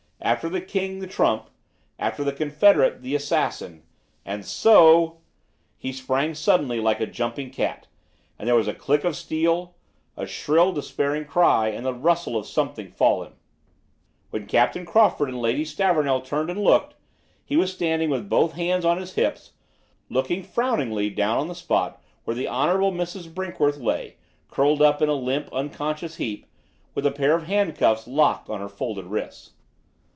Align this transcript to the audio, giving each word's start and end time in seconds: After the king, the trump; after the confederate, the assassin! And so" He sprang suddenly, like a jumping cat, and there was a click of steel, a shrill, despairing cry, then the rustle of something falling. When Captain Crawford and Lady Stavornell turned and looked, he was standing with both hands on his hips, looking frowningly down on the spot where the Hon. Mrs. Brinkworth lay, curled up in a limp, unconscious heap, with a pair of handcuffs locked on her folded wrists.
After 0.23 0.49
the 0.49 0.61
king, 0.61 0.99
the 0.99 1.07
trump; 1.07 1.49
after 1.97 2.23
the 2.23 2.31
confederate, 2.31 3.01
the 3.01 3.15
assassin! 3.15 3.81
And 4.23 4.45
so" 4.45 5.17
He 5.79 5.91
sprang 5.91 6.35
suddenly, 6.35 6.79
like 6.79 6.99
a 6.99 7.07
jumping 7.07 7.49
cat, 7.49 7.87
and 8.37 8.47
there 8.47 8.55
was 8.55 8.67
a 8.67 8.73
click 8.75 9.03
of 9.03 9.15
steel, 9.15 9.73
a 10.15 10.27
shrill, 10.27 10.73
despairing 10.73 11.25
cry, 11.25 11.71
then 11.71 11.81
the 11.81 11.93
rustle 11.95 12.37
of 12.37 12.45
something 12.45 12.91
falling. 12.91 13.33
When 14.29 14.45
Captain 14.45 14.85
Crawford 14.85 15.27
and 15.29 15.41
Lady 15.41 15.65
Stavornell 15.65 16.21
turned 16.21 16.51
and 16.51 16.63
looked, 16.63 16.93
he 17.43 17.57
was 17.57 17.73
standing 17.73 18.11
with 18.11 18.29
both 18.29 18.53
hands 18.53 18.85
on 18.85 18.99
his 18.99 19.15
hips, 19.15 19.53
looking 20.07 20.43
frowningly 20.43 21.09
down 21.09 21.39
on 21.39 21.47
the 21.47 21.55
spot 21.55 21.99
where 22.25 22.35
the 22.35 22.47
Hon. 22.47 22.91
Mrs. 22.93 23.27
Brinkworth 23.33 23.79
lay, 23.81 24.17
curled 24.51 24.83
up 24.83 25.01
in 25.01 25.09
a 25.09 25.15
limp, 25.15 25.49
unconscious 25.51 26.17
heap, 26.17 26.45
with 26.93 27.07
a 27.07 27.11
pair 27.11 27.33
of 27.33 27.47
handcuffs 27.47 28.07
locked 28.07 28.51
on 28.51 28.59
her 28.59 28.69
folded 28.69 29.05
wrists. 29.07 29.53